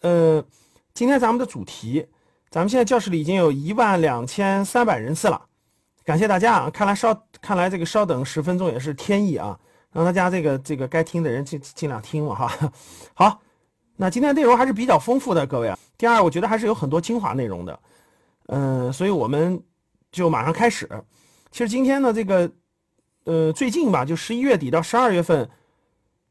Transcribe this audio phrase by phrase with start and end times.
[0.00, 0.44] 呃，
[0.94, 2.06] 今天咱们的主题，
[2.50, 5.46] 咱们现在教室里已经有一万两千三百人次了，
[6.04, 6.70] 感谢大家啊！
[6.70, 9.58] 看来稍看来这个稍等十分钟也是天意啊，
[9.92, 12.70] 让大家这个这个该听的人尽尽量听了哈。
[13.14, 13.40] 好，
[13.96, 15.76] 那今天内容还是比较丰富的，各位啊。
[15.96, 17.80] 第二，我觉得还是有很多精华内容的，
[18.46, 19.60] 嗯，所以我们
[20.12, 20.88] 就马上开始。
[21.50, 22.48] 其实今天呢，这个
[23.24, 25.50] 呃最近吧，就十一月底到十二月份。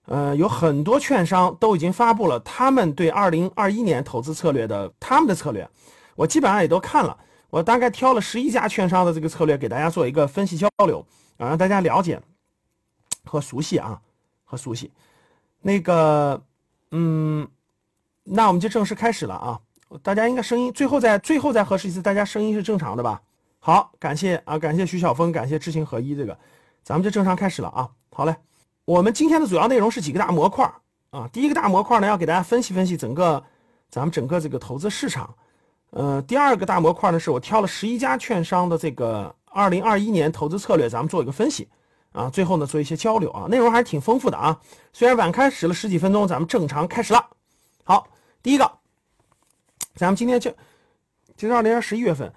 [0.08, 5.70] 呃，有很多券商都已经发布了他们对二零二一年投资策略的他们的策略，
[6.16, 7.18] 我基本上也都看了。
[7.50, 11.06] 我大概挑了十一家券商的这个策略给大家做一个分析交流
[11.38, 12.22] 啊，让大家了解
[13.26, 14.02] 和熟悉啊，
[14.46, 14.92] 和熟悉。
[15.62, 16.42] 那个，
[16.92, 17.46] 嗯，
[18.24, 19.60] 那我们就正式开始了啊。
[20.02, 23.22] 大家应该声音最后再最后再核实一次，大家声音是正常的吧？
[23.60, 26.38] 好，感谢啊，感谢徐晓峰，感谢知行合一，这个
[26.82, 27.90] 咱们就正常开始了啊。
[28.12, 28.34] 好嘞。
[28.88, 30.66] 我们今天的主要内容是几个大模块
[31.10, 33.44] 啊，第一个大模块呢，要给大家分析分析整个
[33.90, 35.36] 咱们整个这个投资市场。
[35.90, 41.68] 呃，第二个大模块呢，是我挑了十一家券商的这个二零二一年投资策略，咱们做一个分析
[42.14, 42.30] 啊。
[42.30, 44.58] 最后呢，做一些交流啊，内容还是挺丰富的啊。
[44.94, 47.28] 虽然晚开始了十几分钟，咱们正常开始了。
[47.84, 48.08] 好，
[48.42, 48.72] 第一个，
[49.96, 50.50] 咱们今天就
[51.36, 52.34] 就二零年十一月份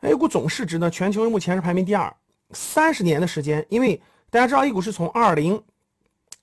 [0.00, 2.12] ，A 股总市值呢，全球目前是排名第二，
[2.50, 4.02] 三十年的时间，因为。
[4.30, 5.60] 大家知道，A 股是从二零，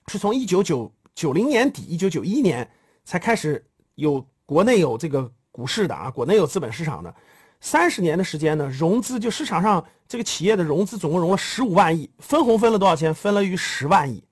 [0.08, 2.70] 是从一九九九零年底、一九九一年
[3.02, 7.12] 才开始有国内有这个股市的啊，国内有资本市场的，
[7.60, 13.14] 三十年的时间呢，融资就市场上这个企业的融资总共融了十五万亿，分红分了多少钱？
[13.14, 14.22] 分了于十万亿，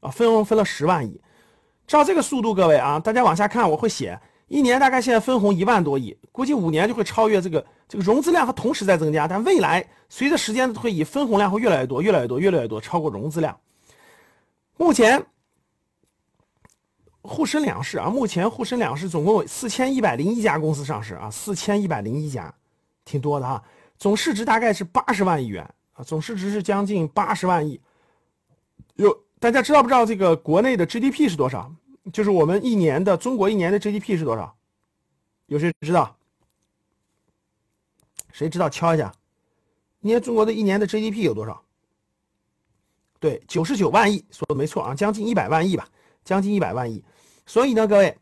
[0.00, 1.20] 啊，分红分了十万亿。
[1.86, 4.18] 照这个速度，各位啊，大家往下看，我会写。
[4.50, 13.56] 一年大概现在分红一万多亿，估计五年就会超越这个这个融资量和同时在增加，但未来随着时间的推移，分红量会越来越多，越来越多，越来越多，超过融资量。
[14.76, 15.24] 目前
[17.22, 22.52] 沪深两市啊，目前沪深两市总共有四千一百零一家公司上市啊，四千一百零一家，
[23.04, 23.62] 挺多的哈。
[23.98, 25.62] 总市值大概是八十万亿元
[25.92, 27.80] 啊，总市值是将近八十万亿。
[28.96, 31.72] 有大家知道不知道这个国内的 GDP 是多少？
[32.12, 34.56] 就是我们一年的中国一年的 GDP 是多少？
[35.46, 36.16] 有谁知道？
[38.32, 39.12] 谁知道敲一下？
[40.00, 41.62] 你年中国的一年的 GDP 有多少？
[43.18, 45.88] 对，九十九万亿，说的没错啊，将近一百万亿吧，
[46.24, 47.04] 将近一百万亿。
[47.44, 48.16] 所以呢，各位，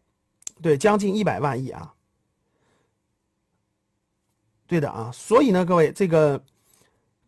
[0.60, 1.94] 对，将近一百万亿啊，
[4.66, 5.10] 对的啊。
[5.12, 6.42] 所以呢，各位，这个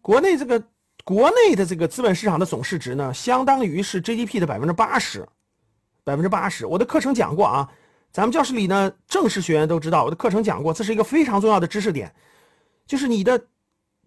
[0.01, 0.61] 国内这个
[1.05, 5.29] 国内的这个资本市场的总市值呢，相当于是 GDP 的百分之八十。
[6.11, 7.71] 百分之八十，我的课程讲过啊，
[8.11, 12.13] 咱们教室里呢，正式学员都知道，我的课程讲过，这是一个非常重要的知识点，
[12.85, 13.41] 就是你的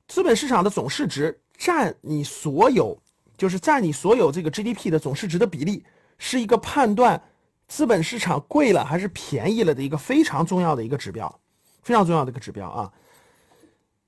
[0.09, 3.01] 资本市场的总市值占你所有，
[3.37, 5.85] 就是占你所有这个 GDP 的总市值的比例，
[6.17, 7.23] 是一个判断
[7.69, 11.39] 资本市场贵了还是便宜了的一个非常重要的一个指标，
[11.83, 12.91] 非常重要的一个指标啊。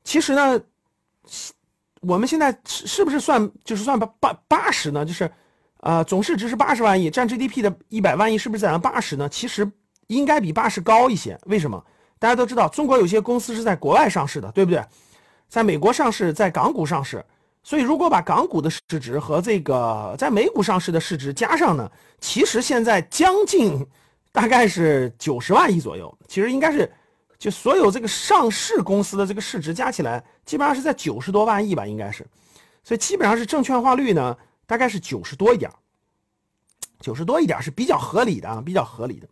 [0.03, 0.61] 其实呢，
[2.01, 5.05] 我们现在是是不是算就是算八八八十呢？
[5.05, 5.31] 就是。
[5.85, 9.29] 啊，总市值是八十万亿，占 GDP 的一百万亿，是不是在八十呢？
[9.29, 9.71] 其实
[10.07, 11.39] 应该比八十高一些。
[11.45, 11.81] 为什么？
[12.17, 14.83] 大家都知道，中国有些公司是在国外上市的，对不对？
[15.47, 17.23] 在美国上市，在港股上市。
[17.61, 21.87] 所以，如果把港股的市值和这个在美股上市的市值加上呢，
[22.19, 23.85] 其实现在将近
[24.31, 26.11] 大概是九十万亿左右。
[26.27, 26.91] 其实应该是，
[27.37, 32.25] 就所有这个上市公司的这个市值加起来，基本上是在九十多万亿吧，应该是。
[32.83, 34.35] 所以基本上是证券化率呢。
[34.65, 35.71] 大概是九十多一点
[36.99, 39.27] 九十多一点是比较合理的啊，比较合理的。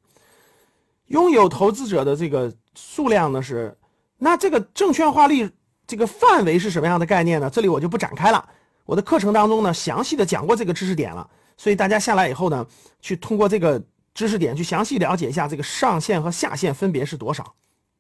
[1.08, 3.76] 拥有投资者的这个数量呢是，
[4.18, 5.50] 那这个证券化率
[5.88, 7.50] 这个范围是什么样的概念呢？
[7.50, 8.48] 这里我就不展开了。
[8.86, 12.66] 我的课程当中呢，详细的讲过这个知识点了，所以大家下来以后呢，
[13.02, 13.82] 去通过这个
[14.14, 17.54] 知识点去详细了解一下这个上限和下限分别是多少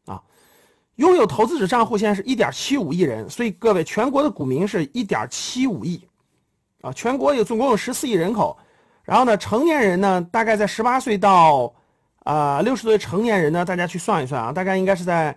[0.05, 0.21] 啊。
[0.95, 6.01] 拥有投资者账户现在是一点七五亿人，所以各位全国的股民是一点七五亿。
[6.83, 8.57] 啊，全国有总共有十四亿人口，
[9.03, 11.73] 然后呢，成年人呢，大概在十八岁到
[12.25, 15.33] 啊六十岁成年人呢，大家去算一算啊，大概应该是在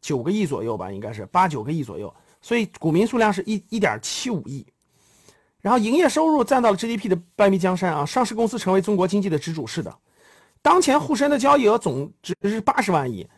[0.00, 4.66] 九个亿左右吧，应该是八九个亿左右，所以股民数量是一一点七五亿，
[5.60, 9.94] 然后营业收入占到了 GDP 的半壁江山啊，上市公司成为中国经济的支柱，是的，
[10.62, 13.28] 当前沪深的交易额总值是八十万亿，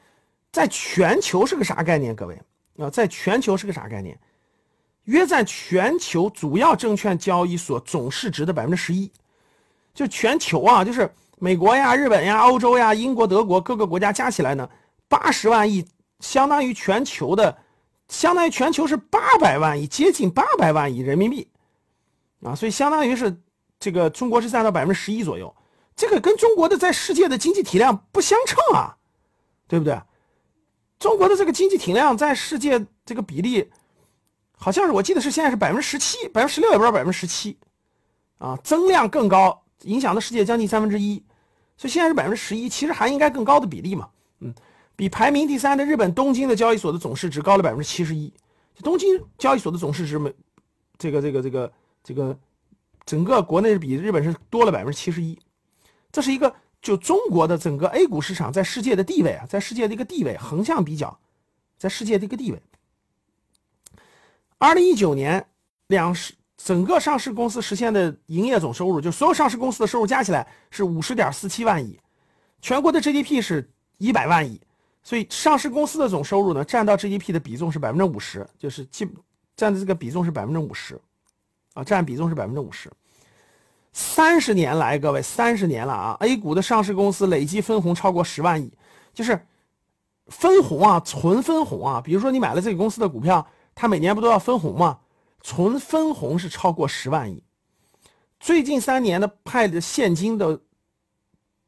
[0.53, 2.15] 在全球是个啥概念？
[2.15, 2.41] 各位
[2.79, 4.17] 啊，在全球是个啥概念？
[5.09, 9.11] 约占全球主要证券交易所总市值的百分之十一，
[9.95, 14.69] 就全球啊，就是美国呀、日本呀、欧洲呀、英国、德国各个国家加起来呢，
[15.09, 15.83] 八十万亿，
[16.21, 17.57] 相当于全球的，
[18.09, 21.49] 相当于全球是八百万亿，接近八百万亿人民币，
[22.43, 23.35] 啊，所以相当于是
[23.81, 25.57] 这个中国是占到百分之十一左右，
[25.97, 28.95] 这个跟中国的在世界的经济体量不相称啊，
[29.67, 29.99] 对不对？
[30.99, 33.71] 中国的这个经济体量在世界这个比例，
[34.59, 37.57] 好像是我记得是现在是百分之十七，百分之十六也不知道百分之十七，
[38.39, 41.23] 啊，增量更高，影响的世界将近三分之一，
[41.77, 44.09] 所以现在是百分之十一，其实还应该更高的比例嘛，
[44.41, 44.53] 嗯，
[44.97, 48.33] 比排名第三的日本东京的交易所的总市值高了百分之七十一，
[48.83, 49.09] 东京
[49.39, 50.35] 交易所的总市值没，
[50.99, 51.73] 这个这个这个
[52.03, 52.39] 这个，
[53.07, 55.39] 整个国内比日本是多了百分之七十一，
[56.13, 56.55] 这是一个。
[56.81, 61.19] 就中国的整个 A 股市场在世界的地位啊，在世界的一个地位，横向比较，
[61.77, 62.63] 在世界的一个地位。
[64.59, 65.45] 二零一九年
[65.87, 71.99] 两市整个上市公司实现的营业总收入，就所有上市公司的收入加起来是五十点四七万亿，
[72.61, 74.61] 全国的 GDP 是一百万亿，
[75.03, 79.09] 所以上市公司的总收入呢，占到 GDP 的比重是百分之五十，就是基
[79.57, 81.01] 占的这个比重是百分之五十，
[81.75, 82.91] 啊，占比重是百分之五十。
[83.93, 88.73] 三十年来，各位，三十年了啊！A 股的上市公司累计分红超过十万亿，
[89.15, 89.41] 就是
[90.27, 92.01] 分红啊，纯分红啊。
[92.01, 93.45] 比如说你买了这个公司的股票，
[93.81, 94.99] 它每年不都要分红吗？
[95.41, 97.41] 纯分红是超过十万亿。
[98.41, 100.61] 最近三年的派的现金的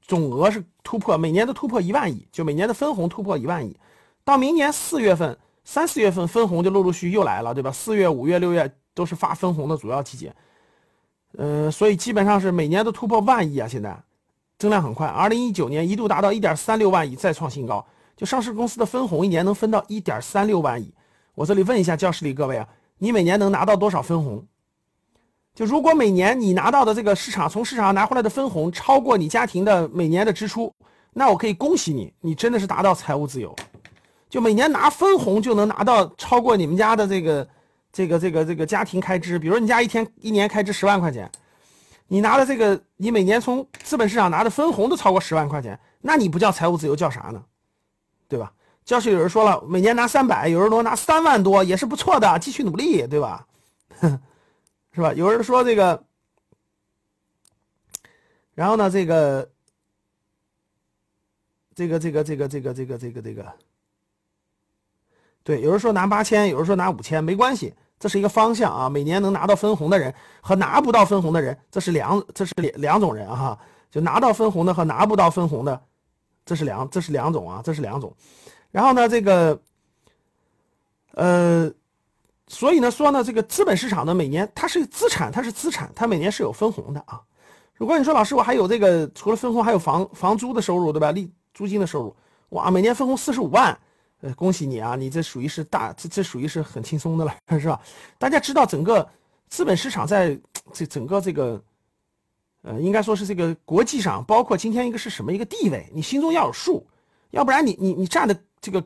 [0.03, 3.77] 总额是突破，每年都突破一万亿，就每年的分红突破一万亿。
[4.25, 7.71] 到明年四月份、三四月份分红就陆陆续续又来了，对吧？
[7.71, 10.35] 四月、五月、六月都是发分红的主要季节。
[11.39, 13.69] 呃，所以基本上是每年都突破万亿啊！
[13.69, 13.97] 现在
[14.59, 17.87] 增量很快，二零一九年一度达到一点三六万亿，再创新高。
[18.17, 20.93] 就上市公司的分红，一年能分到一点三六万亿。
[21.35, 22.69] 我这里问一下教室里各位啊，
[22.99, 24.47] 你每年能拿到多少分红？
[25.55, 30.73] 就如果每年你拿到的这个市场从市场上拿回来的分红超过你家庭的每年的支出，
[31.13, 33.55] 那我可以恭喜你，你真的是达到财务自由。
[34.29, 37.47] 就每年拿分红就能拿到超过你们家的这个。
[37.93, 41.29] 这个这个这个家庭开支，比如你家一天一年开支十万块钱，
[42.07, 47.43] 你拿的这个，你每年从资本市场拿的分红都超过十万块钱，那你不叫财务自由叫啥呢？
[48.29, 48.53] 对吧？
[48.91, 53.47] 教室有人说了，每年拿三百，有人说拿三万多也是不错的，继续努力，对吧？
[54.91, 55.13] 是吧？
[55.13, 56.03] 有人说这个，
[58.53, 59.49] 然后呢，这个，
[61.73, 63.53] 这个这个这个这个这个这个这个。
[65.45, 68.89] 对，有人说拿八千，有人说拿五千，没关系，这是一个方向啊。
[68.89, 73.57] 每年能拿到分红的人和拿不到分红的人，这是两，这是两两种人哈。
[73.89, 75.81] 就拿到分红的和拿不到分红的，
[76.45, 78.13] 这是两，这是两种啊，这是两种。
[78.71, 79.61] 然后呢，这个，
[81.15, 81.73] 呃，
[82.47, 87.21] 所以呢说呢，这个资本市场呢，每年它是资产，它是资产，它每年是有分红的啊。
[87.75, 91.13] 如果你说老师，我还有这个除了分红，还有房房租的收入，对吧？
[91.13, 92.17] 利租金的收入，
[92.51, 93.79] 哇，每年分红四十五万。
[94.23, 94.97] 呃，恭喜你啊！
[94.97, 97.81] 你这属于是大，这这属于是很轻松的了， 是吧？
[98.19, 99.09] 大家知道整个
[99.49, 100.39] 资本市场在
[100.75, 101.59] 这整个这个，
[102.61, 106.87] 呃，应该说是这个国际上，包括今天一个是什么一个地位，你心中要有数，
[107.31, 108.83] 要不然你你你站的这个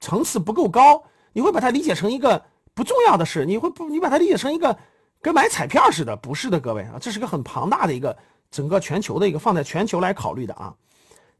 [0.00, 1.02] 层次不够高，
[1.32, 2.42] 你会把它理解成一个
[2.74, 4.76] 不重要的事，你会不你把它理解成一个
[5.20, 8.16] 跟买彩票似的，不是的，各位啊，这是个很庞大的一个
[8.50, 10.74] 整个全球的一个放在全球来考虑的啊，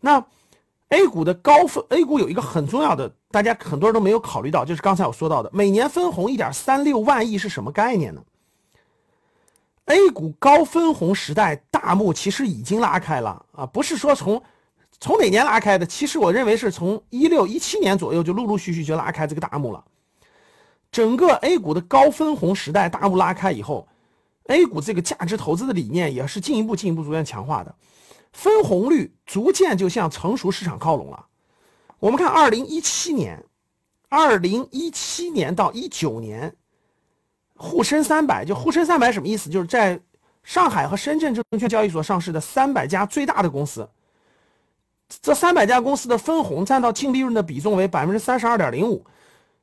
[0.00, 0.24] 那。
[0.94, 8.22] A 股的高分，A 股有一个很重要的，大家很多人都没有考虑到，就是刚才我说到的，每年分红一点三六万亿是什么概念呢
[9.86, 14.42] ？A 股高分红时代大幕其实已经拉开了啊，不是说从
[15.02, 19.84] 从哪年拉开的，其实我认为是从一六一七年左右就陆陆续续就拉开这个大幕了。
[20.92, 23.88] 整个 A 股的高分红时代大幕拉开以后
[24.44, 27.74] ，A 股这个价值投资的理念也是进一步进一步逐渐强化的。
[28.32, 31.26] 分红率逐渐就向成熟市场靠拢了。
[31.98, 33.44] 我们看，二零一七年，
[34.08, 36.54] 二零一七年到一九年，
[37.56, 39.50] 沪深三百就沪深三百什么意思？
[39.50, 40.00] 就是在
[40.44, 43.88] 上海和深圳证券交易所上市的三百家最大的公司，
[45.20, 49.04] 这三百家公司的分红占到净利润的比重为百分之三十二点零五，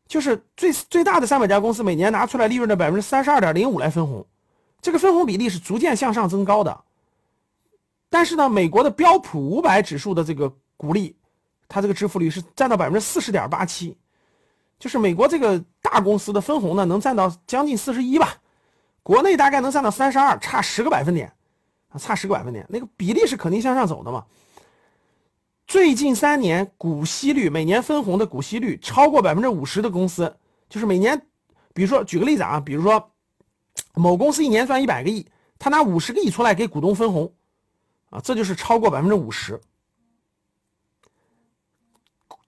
[0.08, 4.26] 就是最最大的三百家公司每年拿出来利润的百分之三十二点零五来分红，
[4.82, 6.82] 这个分红比例是逐渐向上增高的。
[8.10, 11.16] 但是呢，美国的标普五百指数的这个股利，
[11.68, 13.96] 它这个支付率是占到百分之四十点八七，
[14.80, 18.36] 就是美国这个大公司的分红呢，能占到将近四十一吧，
[19.04, 21.32] 国内大概能占到三十二，差十个百分点，
[21.90, 24.26] 啊，差十个百分点，那个比例是肯定向上走的嘛。
[25.70, 30.36] 最近三年股息率，每年分红的股息率超过百分之五十的公司，
[30.68, 31.16] 就是每年，
[31.76, 33.12] 比如说举个例子啊，比如说
[33.94, 35.24] 某公司一年赚一百个亿，
[35.60, 37.32] 他拿五十个亿出来给股东分红。
[38.10, 39.62] 啊，这就是超过百分之五十，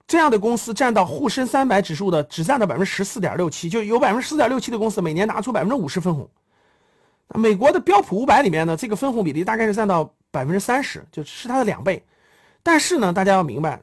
[0.08, 6.28] 这样的公司占到沪深三百指数的只占到百分之十四点六七，就有百分之十四点六七的公司每年拿出百分之五十分红。
[7.36, 12.04] 美国的标普五百里面呢，这个分红比例大概是占到百分之三十，就是它的两倍。
[12.63, 13.82] 但是呢，大家要明白，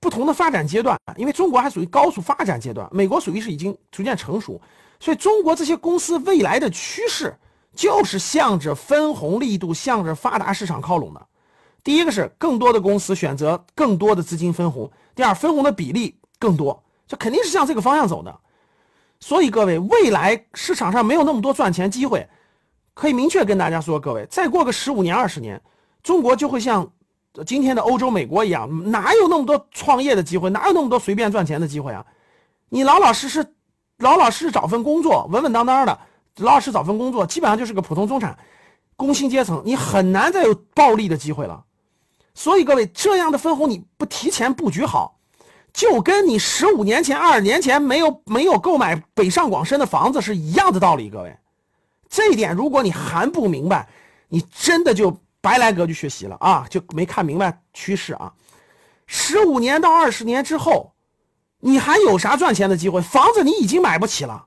[0.00, 4.60] 不同的发展阶段，因为中国还属于高速发展阶段，美国属于是已经逐渐成熟，
[5.00, 7.34] 所以中国这些公司未来的趋势
[7.74, 11.26] 就是向着分红力度、向着发达市场靠拢的。
[11.82, 18.40] 第一个是更多的公司选择更多的资金分红，第二分红的比例更多，这肯定是向这个方向走的。
[19.20, 22.28] 所以各位，未来市场上没有那么多赚钱机会，
[22.92, 25.62] 可以明确跟大家说，各位，再过个十五年、二十年，
[26.02, 26.90] 中国就会像
[27.44, 32.04] 今天的欧洲、美国一样，哪有那么多创业的机会，哪有那么多随便赚钱的机会啊？
[32.68, 33.54] 你老老实实、
[33.98, 35.98] 老老实实找份工作，稳稳当当的，
[36.38, 38.38] 老老实实找份工作，基本上就是个普通中产、
[38.96, 41.64] 工薪阶层，你很难再有暴利的机会了。
[42.34, 45.18] 所以各位，这样的分红你不提前布局好，
[45.72, 51.08] 就跟你十五年前、二十年前没有没有购买北上广深的房子是一样的道理。
[51.08, 51.36] 各位，
[52.08, 53.88] 这一点如果你还不明白，
[54.28, 58.32] 你真的就白来格局学习了啊，就没看明白趋势啊。
[59.06, 60.92] 十五年到二十年之后，
[61.60, 63.00] 你还有啥赚钱的机会？
[63.00, 64.46] 房子你已经买不起了，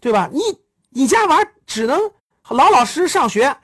[0.00, 0.30] 对吧？
[0.32, 0.40] 你
[0.88, 2.00] 你家娃只能
[2.48, 3.54] 老老实实上学。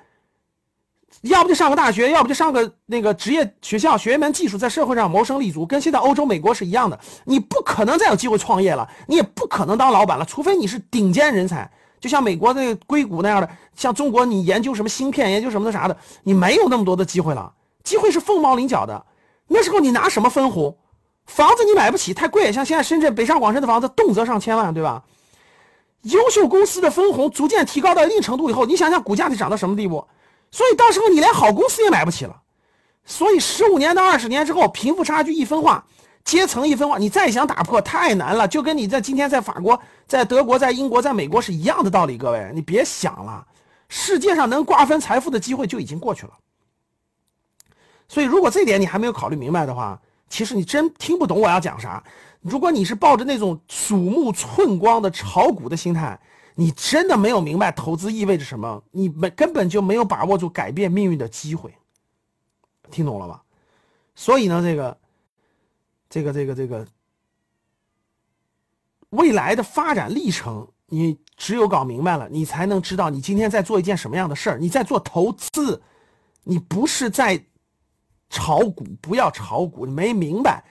[1.22, 7.00] 要不就上个大学，要不就上个那个职业学校，学一门技术，在社会上谋生立足，跟现在欧洲、美国是一样的。
[7.24, 11.68] 你不可能再有机会创业了，你也不可能当老板了，除非你是顶尖人才，
[12.00, 17.52] 就像美国那个硅谷那样的，像中国你研究什么芯片，研究什么的啥的，你没有那么多的机会了。
[17.82, 19.06] 机会是凤毛麟角的，
[19.48, 20.76] 那时候你拿什么分红？
[21.26, 22.52] 房子你买不起，太贵。
[22.52, 25.02] 像现在深圳北上广深的房子，动辄上千万，对吧？
[26.02, 30.06] 优秀公司的分红逐渐提高到一定程度以后，你想想股价得涨到什么地步？
[30.52, 32.36] 所以到时候你连好公司也买不起了，
[33.04, 35.84] 所以十五年到二十年之后，贫富差距一分化，
[36.26, 42.18] 阶层一分化，你再想打破太难了，就跟你在今天在法国、在德国、在英国、在美国是一样的道理。
[42.18, 43.46] 各位，你别想了，
[43.88, 46.32] 世界上能瓜分财富的机会就已经过去了。
[48.08, 52.04] 所以如果这点你还没有考虑明白的话，其实你真听不懂我要讲啥。
[52.40, 56.20] 如果你是抱着那种鼠目寸光的炒股的心态。
[56.58, 58.82] 你真的没有明白投资意味着什么？
[58.90, 61.70] 你没根本就没有把握住改变命运的机会，
[62.90, 63.42] 听懂了吧？
[64.14, 64.96] 所以呢，这个，
[66.08, 66.86] 这个，这个，这个
[69.10, 74.58] 未来的发展历程，你只有搞明白了，你才能知道你今天在做一件什么样的事儿。
[74.58, 75.82] 你在做投资，
[76.44, 77.44] 你不是在
[78.28, 80.64] 炒股，不要炒股，你没明白？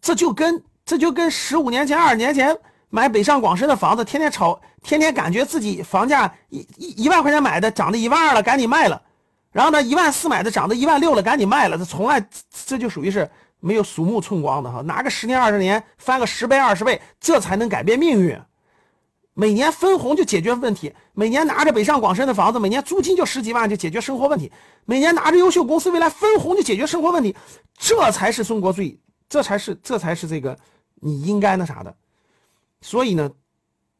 [0.00, 2.56] 这就跟这就跟十五年前、二十年前。
[2.90, 9.02] 买北上广深的房子，天天炒，天天感觉自己房价一一一万块钱买的涨到一万二了，赶紧卖了。
[9.50, 11.76] 然后呢，一万四买的涨到一万六了，赶紧卖了。
[11.76, 12.24] 这从来
[12.66, 13.28] 这就属于是
[13.64, 18.38] 没有鼠目寸光的哈，拿个十年二十年翻个十倍二十倍，这才能改变命运。
[19.32, 24.52] 每年分红就解决问题，每年拿着北上广深的房子，每年租金就十几万就解决生活问题，
[24.84, 27.34] 每年拿着优秀公司未来分红就解决生活问题，
[27.78, 30.54] 这才是中国最，这才是这才是这个
[30.96, 31.96] 你应该那啥的。
[32.82, 33.30] 所以呢，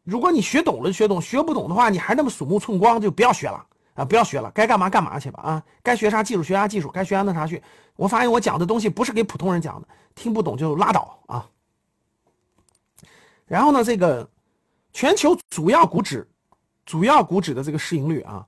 [0.05, 4.05] 如果你学懂了学懂，学不懂的话，你还那么鼠目寸光，就不要学了啊！
[4.05, 5.63] 不要学了，该干嘛干嘛去吧啊！
[5.83, 7.63] 该学啥技术学啥技术，该学啥那啥去。
[7.97, 11.49] 我发现我讲的东西不是给普通人讲的，听不懂就拉倒啊。
[13.47, 14.29] 然后呢，这个
[14.93, 16.29] 全球主要股指，
[16.85, 18.45] 主要股指的这个市盈率啊，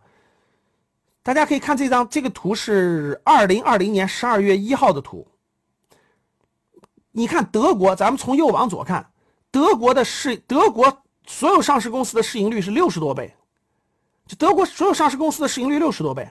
[1.22, 5.26] 大家可以看这张这个图是二零二零年十二月一号的图。
[7.12, 9.10] 你看德国，咱们从右往左看。
[9.50, 13.34] 德国的市，德国所有上市公司的市盈率是六十多倍，
[14.26, 16.28] 就德国所有上市公司的市盈率六十多倍，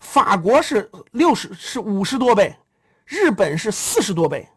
[0.00, 2.56] 法国是六十是五十多倍，
[3.04, 4.48] 日本是四十多倍，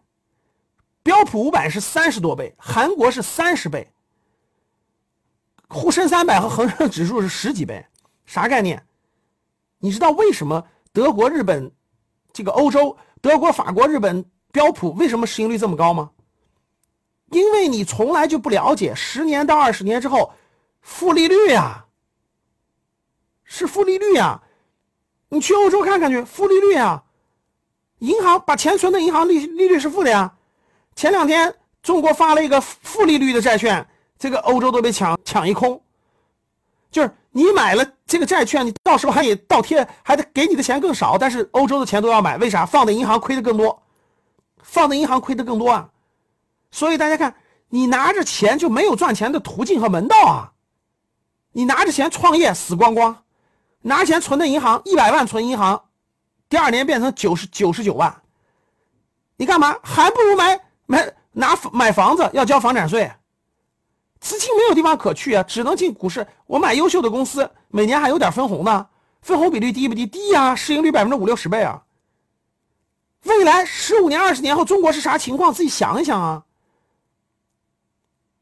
[1.03, 3.91] 标普五百是三十多倍，韩国是三十倍，
[5.67, 7.85] 沪深三百和恒生指数是十几倍，
[8.25, 8.81] 啥概念？
[9.79, 10.63] 你知道为什么
[10.93, 11.71] 德国、日本
[12.31, 16.11] 这个欧洲，德国、法国、日本标普为什么市盈率这么高吗？
[17.31, 20.33] 因为你从来就不了解，十年到二十年之后，
[20.81, 21.85] 负利率呀，
[23.53, 24.41] 是负利率呀。
[25.27, 27.03] 你去欧洲看看去，负利率啊，
[27.99, 30.33] 银行把钱存的银行利利率是负的呀。
[30.95, 31.53] 前两天
[31.83, 33.85] 中国发了一个负利率的债券，
[34.17, 35.81] 这个欧洲都被抢抢一空。
[36.89, 42.65] 就是你买了这个债券，你到时候还得倒贴，还得给你的钱更少，但是欧洲的钱都要买，为啥？
[42.65, 43.83] 放在银行亏的更多，
[44.63, 45.89] 放在银行亏的更多啊。
[46.71, 47.35] 所以大家看，
[47.67, 50.53] 你拿着钱就没有赚钱的途径和门道啊！
[51.51, 53.23] 你拿着钱创业死光光，
[53.81, 55.83] 拿钱存的银行一百万存银行，
[56.47, 58.21] 第二年变成九十九十九万，
[59.37, 59.75] 你干嘛？
[59.81, 63.11] 还不如买买拿买房子要交房产税，
[64.19, 66.27] 资金没有地方可去啊，只能进股市。
[66.45, 68.87] 我买优秀的公司，每年还有点分红呢，
[69.21, 70.05] 分红比率低不低？
[70.05, 71.83] 低呀，市盈率百分之五六十倍啊。
[73.23, 75.53] 未来十五年、二十年后，中国是啥情况？
[75.53, 76.43] 自己想一想啊。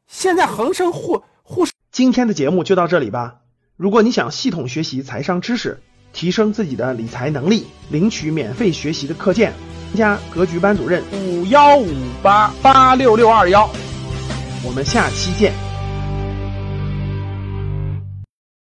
[0.07, 3.41] 现在恒生沪沪市，今天的节目就到这里吧。
[3.79, 5.79] 如果你想系统学习财商知识，
[6.11, 9.53] 提升自己的理财能力，领取免费学习的课件，
[9.95, 11.87] 加格局班主任五幺五
[12.21, 13.69] 八八六六二幺。
[14.65, 15.68] 我们下期见。